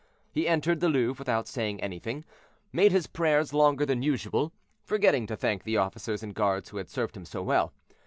He 0.31 0.47
entered 0.47 0.79
the 0.79 0.89
Louvre 0.89 1.21
without 1.21 1.47
saying 1.47 1.79
anything, 1.79 2.25
made 2.73 2.91
his 2.91 3.05
prayers 3.05 3.53
longer 3.53 3.85
than 3.85 4.01
usual, 4.01 4.51
forgetting 4.83 5.27
to 5.27 5.35
thank 5.37 5.61
the 5.63 5.77
officers 5.77 6.23
and 6.23 6.33
guards 6.33 6.69
who 6.69 6.77
had 6.77 6.89
served 6.89 7.15
him 7.15 7.23
so 7.23 7.43
well. 7.43 7.71